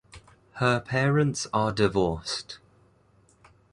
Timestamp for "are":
1.53-1.71